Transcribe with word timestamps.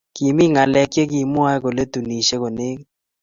Kimii 0.15 0.51
ngalek 0.53 0.89
chekimwoe 0.93 1.57
kole 1.63 1.83
tunishei 1.91 2.41
kolekit 2.41 2.79